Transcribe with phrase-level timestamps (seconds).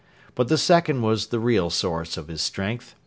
[0.33, 2.95] But the second was the real source of his strength.